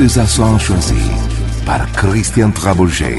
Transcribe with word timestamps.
César 0.00 0.26
sont 0.26 0.58
choisis 0.58 1.10
par 1.66 1.86
Christian 1.92 2.50
Trabouget. 2.52 3.18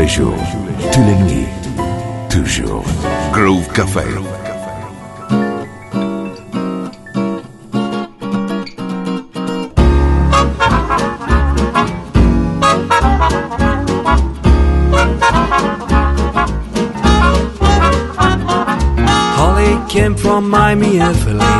les 0.00 0.08
jours, 0.08 0.34
tous 0.92 1.04
les 1.04 1.16
nuits, 1.28 1.48
toujours. 2.30 2.84
Groove 3.32 3.68
Café. 3.72 4.04
Holly 19.36 19.76
came 19.88 20.14
from 20.16 20.48
Miami, 20.48 20.98
FLA. 20.98 21.56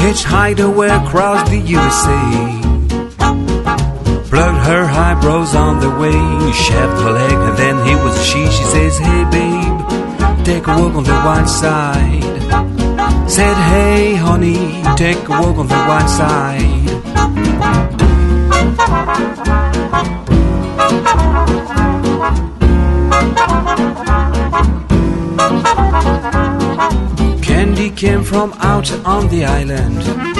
Hitchhiked 0.00 0.60
away 0.60 0.88
across 0.88 1.48
the 1.48 1.58
USA 1.58 2.59
her 4.54 4.84
eyebrows 4.84 5.54
on 5.54 5.80
the 5.80 5.90
way. 5.90 6.52
Shaved 6.52 6.98
her 7.04 7.12
leg, 7.12 7.32
and 7.32 7.56
then 7.56 7.76
he 7.86 7.94
was 7.94 8.14
she. 8.24 8.42
She 8.46 8.64
says, 8.64 8.98
Hey, 8.98 9.24
babe, 9.30 10.44
take 10.44 10.66
a 10.66 10.74
walk 10.78 10.94
on 10.94 11.04
the 11.04 11.20
white 11.26 11.48
side. 11.48 12.22
Said, 13.30 13.56
Hey, 13.70 14.14
honey, 14.14 14.82
take 14.96 15.28
a 15.28 15.30
walk 15.30 15.56
on 15.58 15.68
the 15.68 15.82
white 15.90 16.08
side. 16.08 16.80
Candy 27.42 27.90
came 27.90 28.22
from 28.24 28.52
out 28.60 28.90
on 29.04 29.28
the 29.28 29.44
island. 29.44 30.39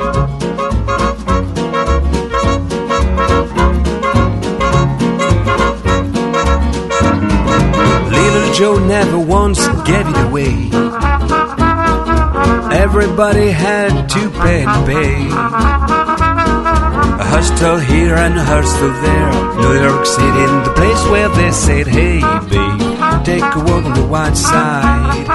Joe 8.61 8.77
never 8.77 9.17
once 9.17 9.57
gave 9.89 10.07
it 10.07 10.17
away. 10.27 10.69
Everybody 12.71 13.49
had 13.49 14.07
to 14.07 14.29
pay 14.29 14.63
and 14.63 14.85
pay. 14.85 15.15
A 17.23 17.25
hostel 17.33 17.79
here 17.79 18.13
and 18.13 18.37
a 18.37 18.43
hostel 18.43 18.93
there. 19.01 19.31
New 19.63 19.81
York 19.81 20.05
City, 20.05 20.43
in 20.45 20.63
the 20.63 20.73
place 20.75 21.03
where 21.09 21.29
they 21.29 21.49
said, 21.49 21.87
Hey, 21.87 22.19
babe, 22.51 23.25
take 23.25 23.41
a 23.41 23.61
walk 23.65 23.83
on 23.83 23.95
the 23.99 24.05
white 24.05 24.37
side. 24.37 25.25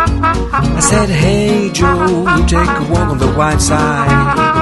I 0.78 0.78
said, 0.78 1.08
Hey, 1.08 1.72
Joe, 1.72 2.26
take 2.46 2.74
a 2.82 2.86
walk 2.92 3.08
on 3.10 3.18
the 3.18 3.32
white 3.32 3.60
side. 3.60 4.55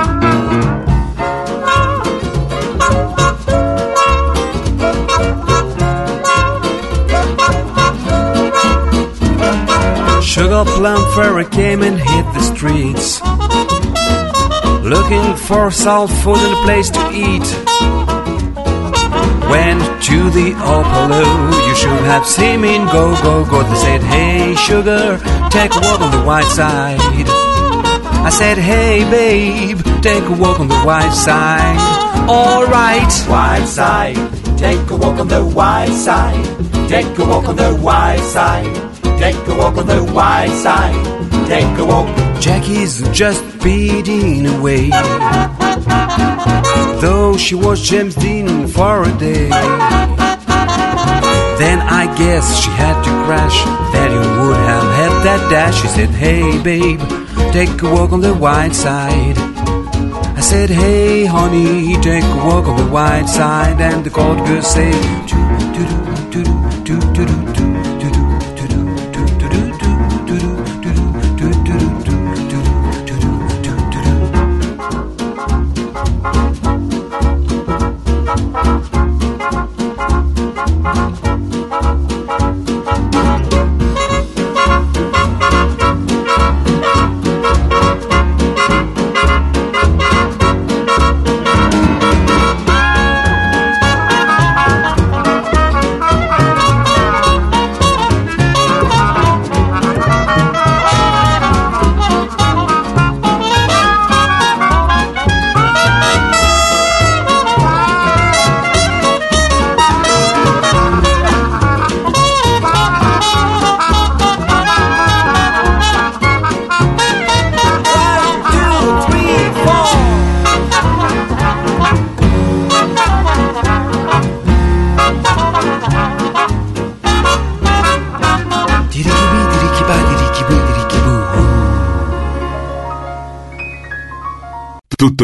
Sugar 10.35 10.65
Plum 10.65 11.01
Fairy 11.15 11.45
came 11.45 11.81
and 11.81 11.97
hit 11.97 12.25
the 12.35 12.41
streets 12.41 13.21
Looking 14.83 15.37
for 15.37 15.71
soul 15.71 16.09
food 16.09 16.39
and 16.39 16.55
a 16.55 16.63
place 16.65 16.91
to 16.91 17.03
eat. 17.13 17.47
Went 19.49 19.81
to 20.03 20.31
the 20.31 20.51
Apollo 20.59 21.23
You 21.69 21.77
should 21.77 22.05
have 22.11 22.27
seen 22.27 22.63
me 22.63 22.79
Go 22.91 23.15
Go 23.23 23.45
Go. 23.49 23.63
They 23.63 23.77
said, 23.77 24.01
hey 24.03 24.57
sugar, 24.57 25.21
take 25.51 25.73
a 25.73 25.79
walk 25.79 26.01
on 26.01 26.11
the 26.11 26.27
white 26.27 26.51
side. 26.51 26.99
I 26.99 28.31
said, 28.31 28.59
hey 28.59 29.09
babe, 29.09 29.79
take 30.03 30.25
a 30.25 30.33
walk 30.33 30.59
on 30.59 30.67
the 30.67 30.81
white 30.81 31.13
side. 31.13 31.79
Alright 32.29 33.13
White 33.31 33.67
side, 33.67 34.17
take 34.59 34.91
a 34.91 34.97
walk 34.97 35.21
on 35.21 35.29
the 35.29 35.45
white 35.45 35.95
side. 35.95 36.45
Take 36.89 37.17
a 37.19 37.25
walk 37.25 37.47
on 37.47 37.55
the 37.55 37.77
white 37.77 38.19
side. 38.19 38.94
Take 39.25 39.49
a 39.49 39.55
walk 39.57 39.79
on 39.79 39.87
the 39.87 40.05
white 40.13 40.55
side. 40.65 41.03
Take 41.49 41.79
a 41.79 41.85
walk. 41.87 42.07
Jackie's 42.43 43.01
just 43.09 43.41
speeding 43.59 44.45
away. 44.45 44.91
Though 47.01 47.35
she 47.39 47.55
was 47.55 47.81
James 47.81 48.15
Dean 48.17 48.67
for 48.69 49.03
a 49.03 49.13
day. 49.17 49.49
Then 51.63 51.79
I 52.03 52.15
guess 52.19 52.45
she 52.61 52.69
had 52.73 53.03
to 53.03 53.11
crash. 53.25 53.59
That 53.95 54.11
you 54.13 54.25
would 54.41 54.61
have 54.71 54.89
had 55.01 55.13
that 55.27 55.51
dash. 55.51 55.81
She 55.81 55.89
said, 55.89 56.11
Hey 56.11 56.63
babe, 56.63 57.01
take 57.51 57.81
a 57.81 57.91
walk 57.91 58.13
on 58.13 58.21
the 58.21 58.35
white 58.35 58.75
side. 58.75 59.39
I 60.37 60.41
said, 60.43 60.69
Hey 60.69 61.25
honey, 61.25 61.95
take 62.03 62.25
a 62.25 62.37
walk 62.47 62.67
on 62.67 62.77
the 62.77 62.93
white 62.93 63.27
side. 63.27 63.81
And 63.81 64.05
the 64.05 64.11
cold 64.11 64.37
girl 64.47 64.61
said, 64.61 64.93
"Doo, 65.27 65.73
doo, 65.73 65.87
doo, 65.87 66.05
doo, 66.05 66.45
doo, 66.45 66.45
doo, 66.45 66.74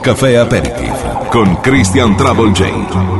Groove 0.00 0.14
Café 0.14 0.38
Aperitif 0.38 0.92
con 1.30 1.56
Christian 1.62 2.16
Trouble 2.16 2.52
J. 2.54 3.19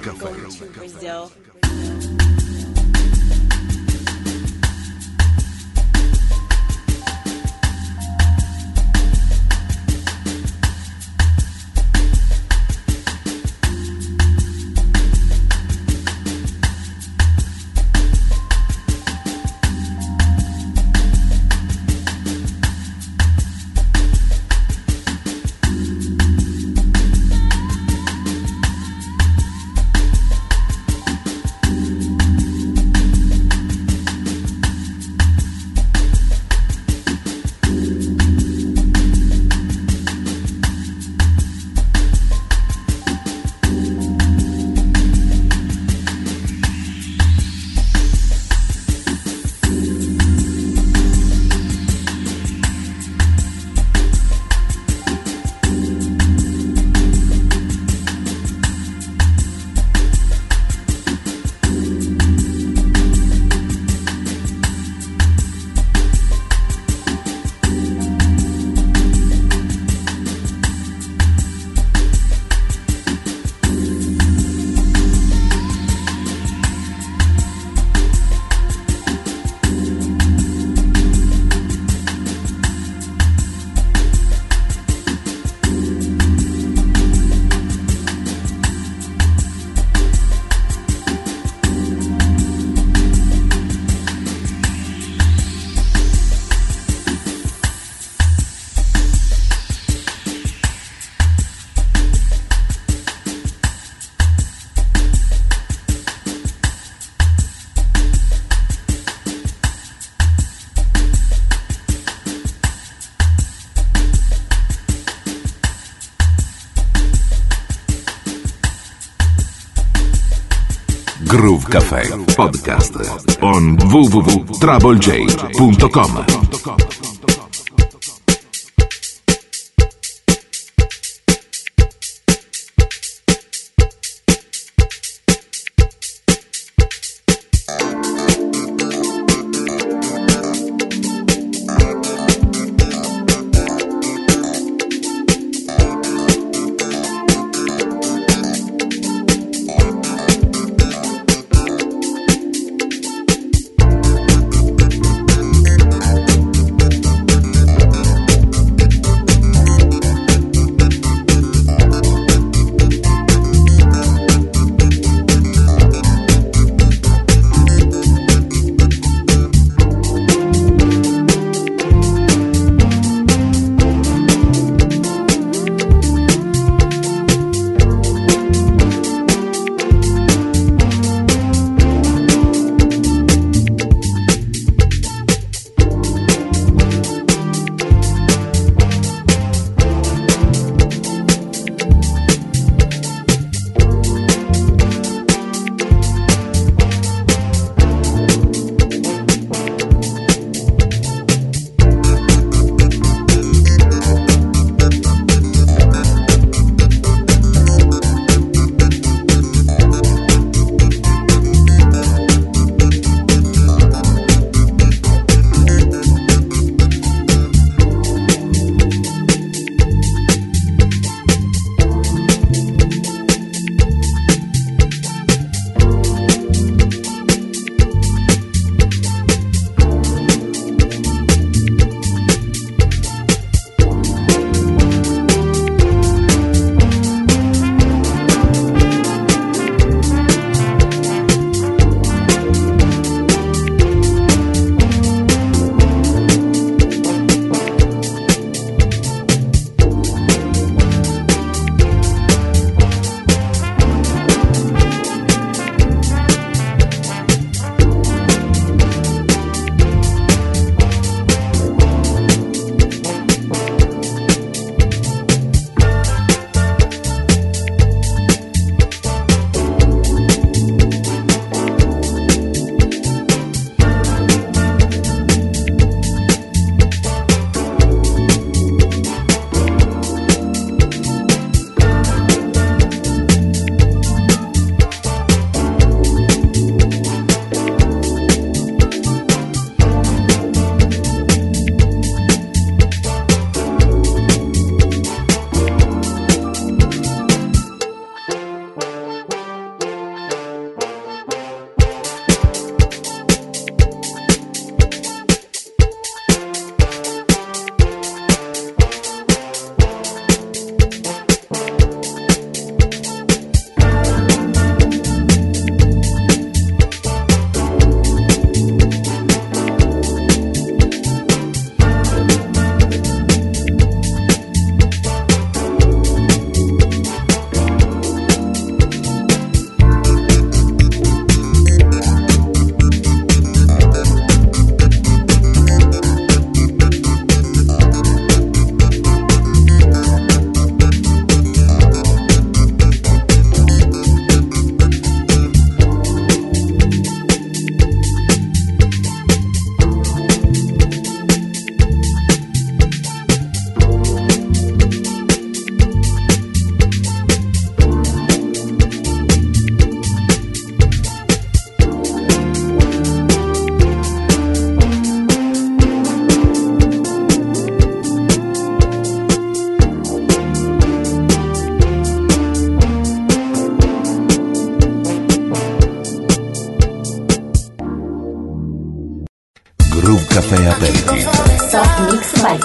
Café 121.71 122.03
podcast 122.35 122.97
on 123.41 123.77
www.troublej.com. 123.77 126.40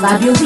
Fabio 0.06 0.45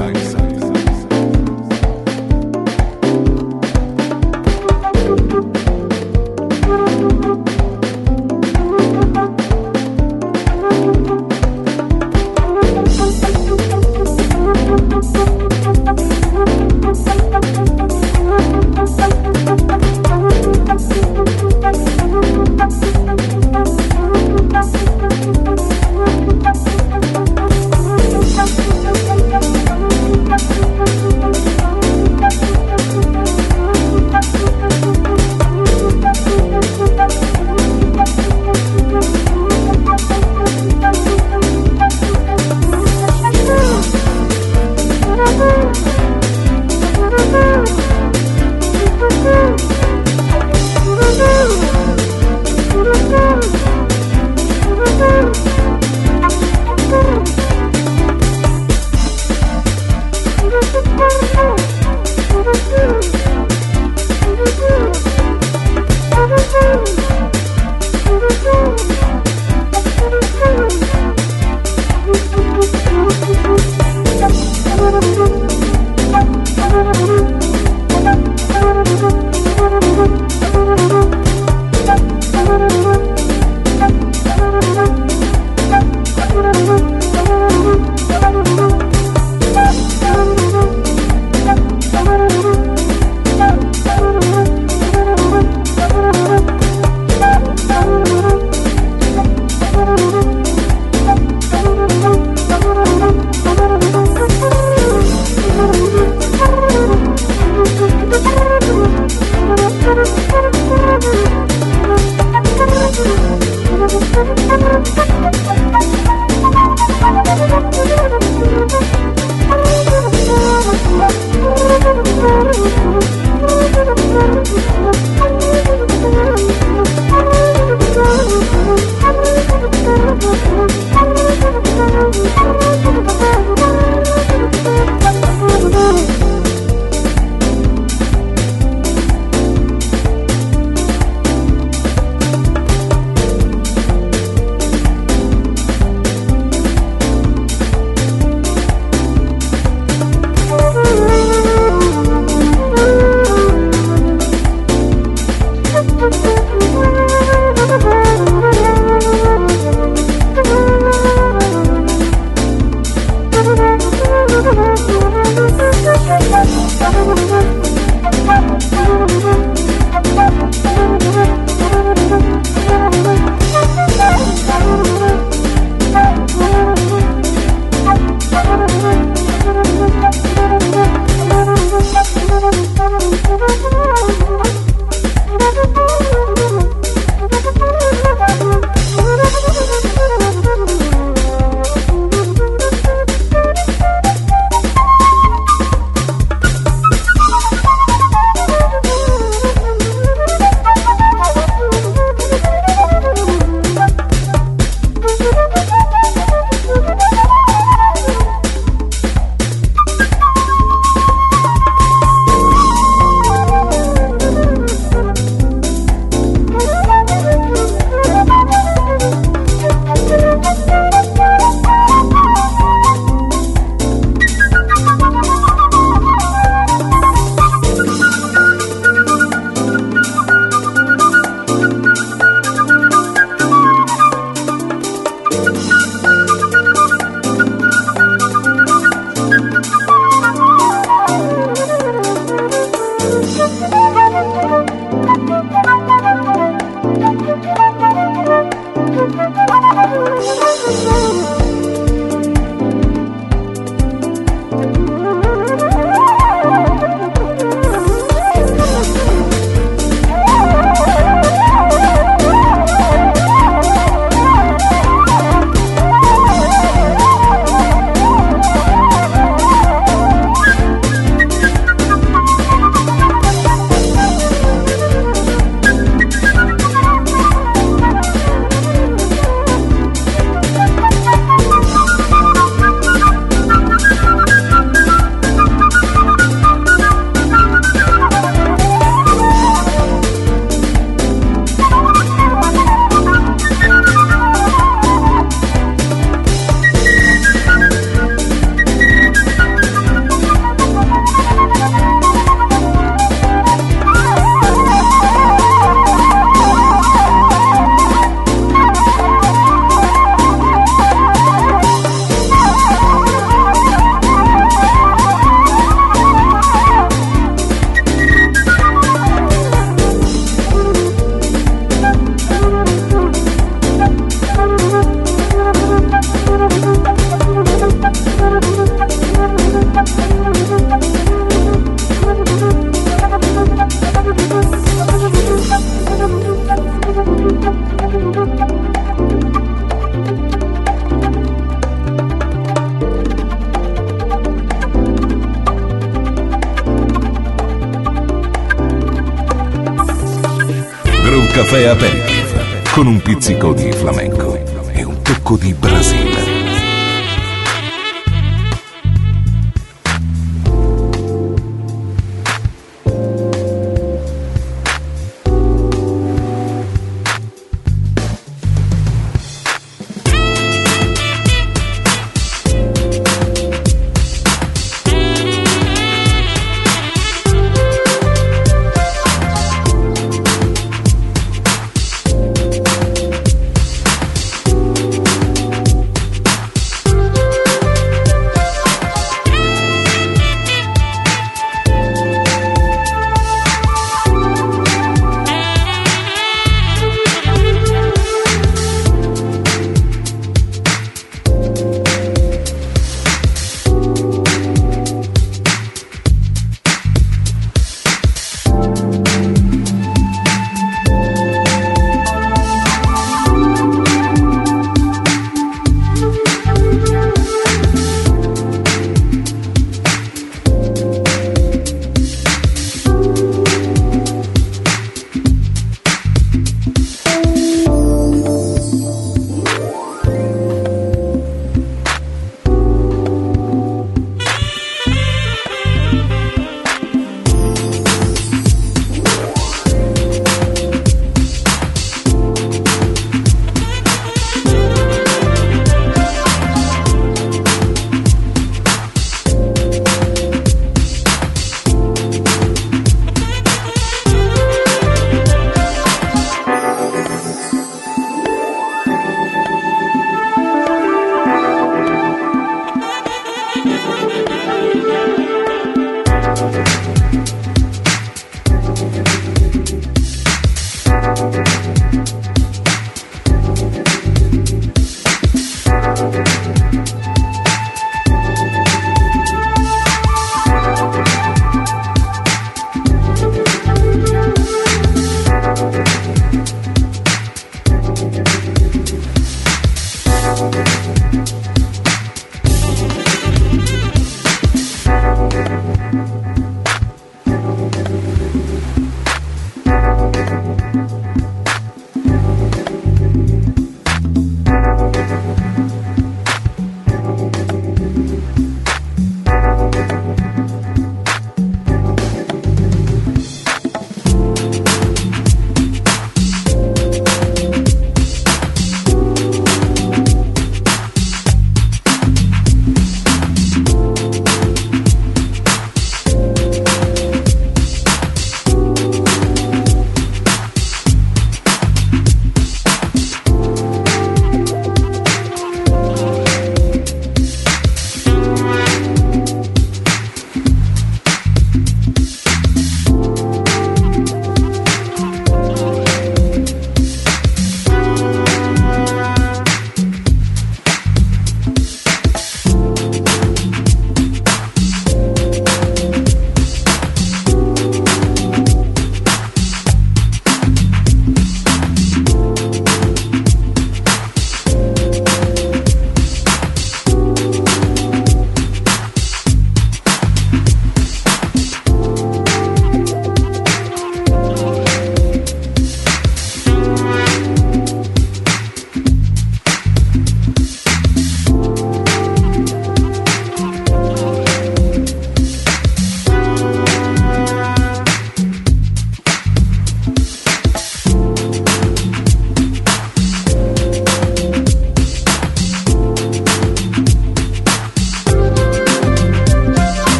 Café 351.51 351.67
Aperitif 351.67 352.71
con 352.71 352.87
un 352.87 353.01
pizzico 353.01 353.51
di 353.51 353.73
flamenco 353.73 354.39
e 354.71 354.85
un 354.85 355.01
tocco 355.01 355.35
di 355.35 355.53
Brasile. 355.53 356.10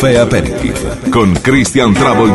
Groove 0.00 0.14
Café 0.14 0.18
Aperitif 0.18 1.10
con 1.10 1.34
Christian 1.42 1.92
Travel 1.92 2.32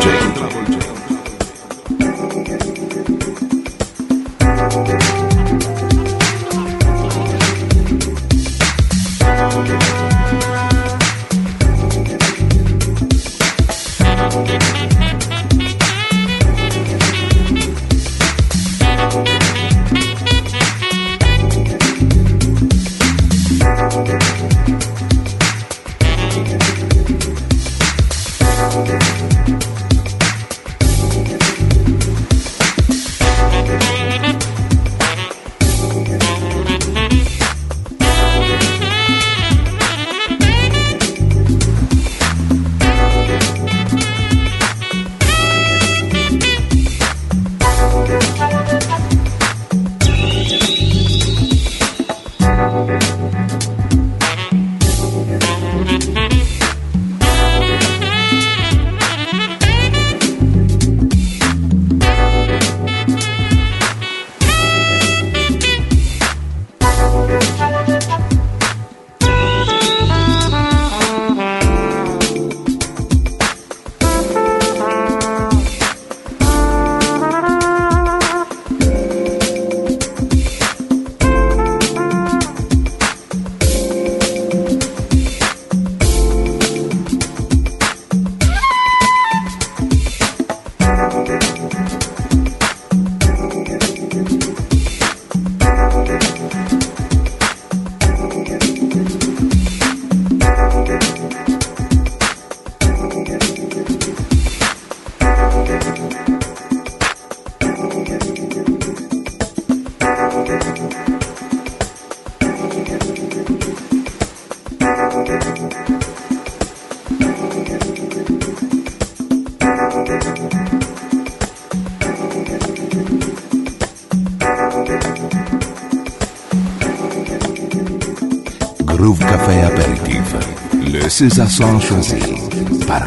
Esses 131.16 131.40
a 131.40 131.48
são 131.48 131.80
choisi 131.80 132.20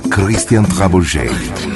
Christian 0.09 0.63
Traboget. 0.63 1.68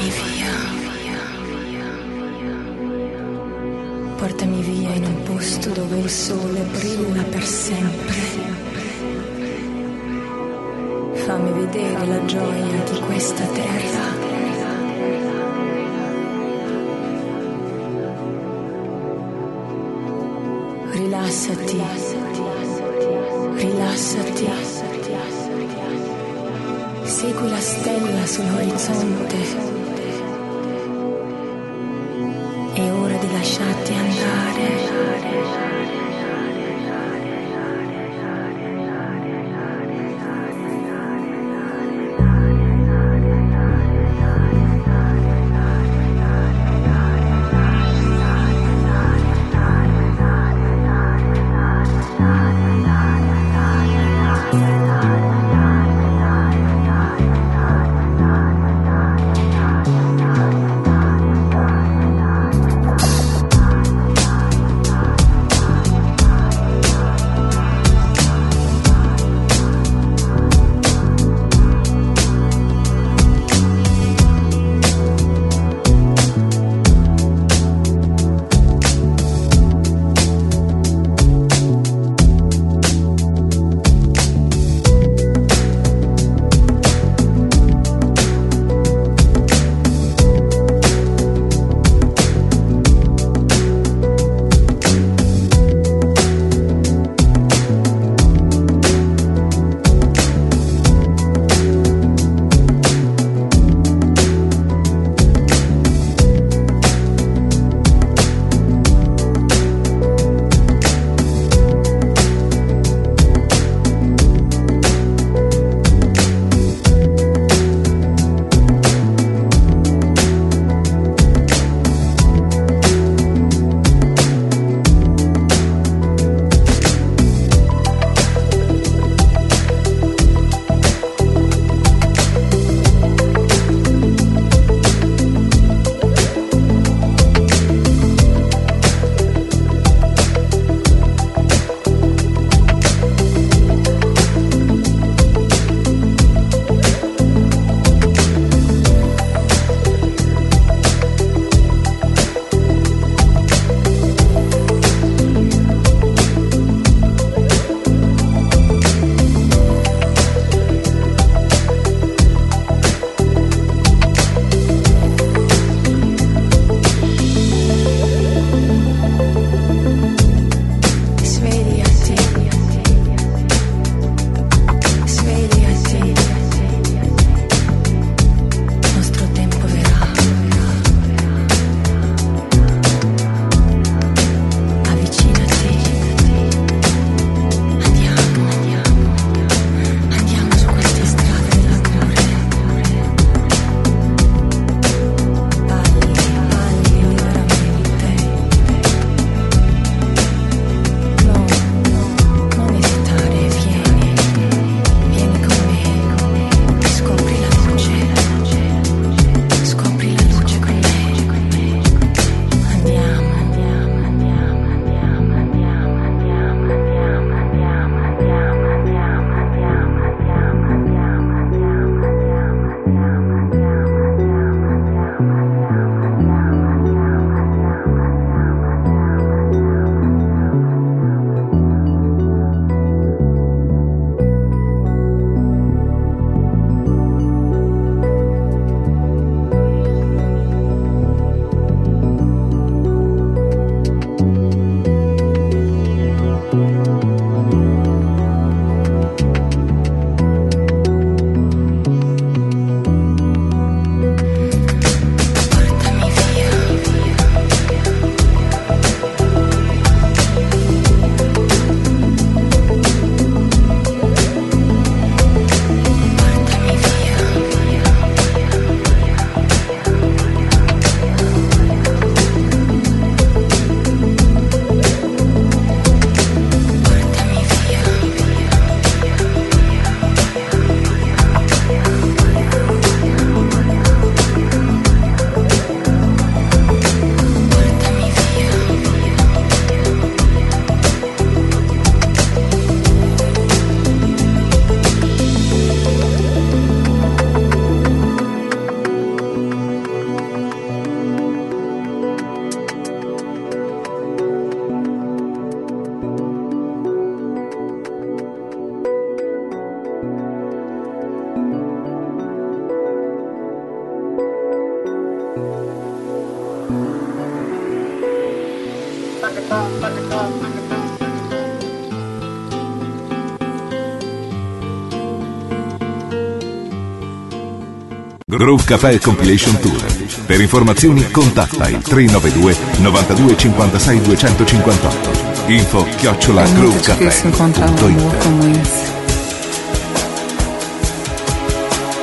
Groove 328.42 328.64
Café 328.64 328.98
Compilation 328.98 329.56
Tour. 329.60 329.84
Per 330.26 330.40
informazioni 330.40 331.08
contatta 331.12 331.68
il 331.68 331.80
392 331.80 332.56
92 332.78 333.38
56 333.38 334.02
258. 334.02 335.10
Info 335.46 335.86
chiocciola 335.96 336.42
groovecafé.it. 336.42 337.22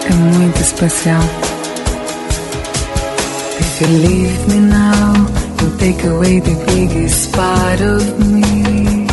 É 0.05 0.13
muito 0.13 0.61
especial. 0.61 1.21
If 3.59 3.81
you 3.81 3.87
leave 3.97 4.47
me 4.47 4.59
now, 4.59 5.13
you 5.59 5.69
take 5.77 6.07
away 6.07 6.39
the 6.39 6.55
biggest 6.67 7.35
part 7.35 7.81
of 7.81 8.17
me. 8.17 9.05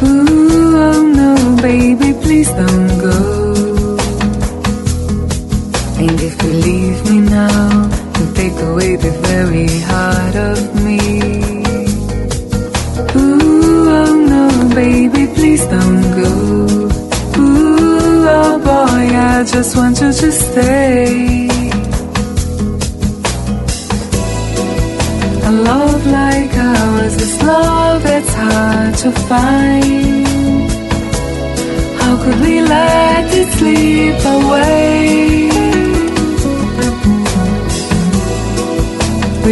Ooh, 0.00 0.76
oh 0.76 1.02
no, 1.02 1.34
baby, 1.60 2.12
please 2.22 2.52
don't 2.54 3.00
go. 3.00 3.41
And 6.02 6.20
if 6.20 6.42
you 6.42 6.52
leave 6.68 7.00
me 7.10 7.20
now, 7.20 7.88
you 8.18 8.24
take 8.34 8.58
away 8.70 8.96
the 8.96 9.12
very 9.28 9.68
heart 9.90 10.34
of 10.34 10.58
me. 10.84 10.98
Ooh, 13.14 13.88
oh 14.00 14.12
no, 14.32 14.74
baby, 14.74 15.32
please 15.32 15.64
don't 15.66 16.02
go. 16.22 16.32
Ooh, 17.38 18.26
oh 18.36 18.58
boy, 18.70 19.04
I 19.32 19.44
just 19.46 19.76
want 19.76 20.00
you 20.00 20.12
to 20.12 20.32
stay. 20.32 21.48
A 25.50 25.52
love 25.70 26.04
like 26.18 26.52
ours 26.56 27.14
is 27.26 27.42
love 27.44 28.02
that's 28.02 28.34
hard 28.34 28.94
to 29.04 29.10
find. 29.30 30.26
How 32.00 32.14
could 32.24 32.40
we 32.40 32.60
let 32.60 33.24
it 33.40 33.48
slip 33.56 34.24
away? 34.40 35.51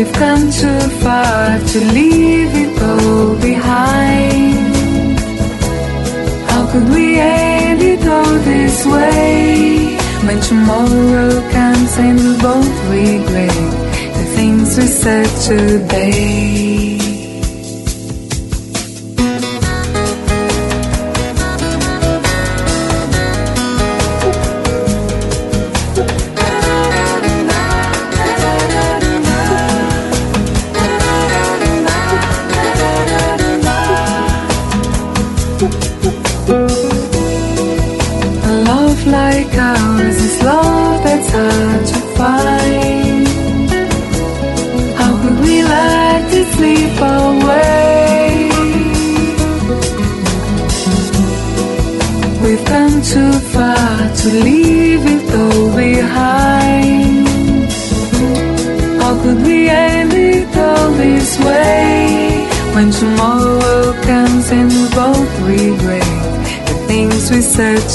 We've 0.01 0.12
come 0.14 0.51
too 0.51 0.81
far 1.05 1.59
to 1.59 1.78
leave 1.93 2.52
it 2.55 2.82
all 2.82 3.36
behind. 3.36 5.18
How 6.48 6.72
could 6.72 6.89
we 6.89 7.18
end 7.18 7.82
it 7.82 8.06
all 8.06 8.35
this 8.51 8.86
way? 8.86 9.98
When 10.24 10.40
tomorrow 10.40 11.51
comes 11.51 11.98
and 11.98 12.18
we 12.18 12.32
both 12.40 12.77
regret 12.89 13.52
the 14.16 14.24
things 14.36 14.78
we 14.78 14.86
said 14.86 15.28
today. 15.47 16.69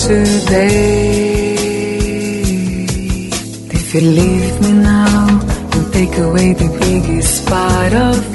Today. 0.07 1.55
If 3.77 3.93
you 3.95 4.01
leave 4.01 4.61
me 4.61 4.71
now, 4.73 5.41
you 5.73 5.81
take 5.91 6.17
away 6.17 6.53
the 6.53 6.69
biggest 6.79 7.47
part 7.47 7.93
of 7.93 8.34